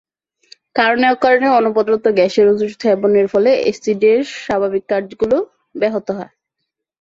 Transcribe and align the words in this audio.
কারণে-অকারণে 0.75 1.47
অনবরত 1.57 2.05
গ্যাসের 2.17 2.45
ওষুধ 2.51 2.71
সেবনের 2.81 3.27
ফলে 3.33 3.51
অ্যাসিডের 3.57 4.19
স্বাভাবিক 4.39 4.83
কাজগুলো 4.91 5.37
ব্যাহত 5.75 6.07
হয়। 6.17 6.33